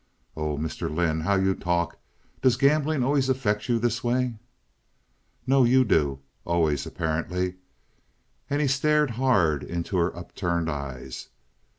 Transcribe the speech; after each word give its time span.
"Oh, 0.35 0.57
Mr. 0.57 0.91
Lynde! 0.91 1.21
How 1.21 1.35
you 1.35 1.53
talk! 1.53 1.99
Does 2.41 2.57
gambling 2.57 3.03
always 3.03 3.29
affect 3.29 3.69
you 3.69 3.77
this 3.77 4.03
way?" 4.03 4.33
"No, 5.45 5.63
you 5.63 5.85
do. 5.85 6.21
Always, 6.43 6.87
apparently!" 6.87 7.57
And 8.49 8.61
he 8.63 8.67
stared 8.67 9.11
hard 9.11 9.61
into 9.61 9.97
her 9.97 10.17
upturned 10.17 10.71
eyes. 10.71 11.27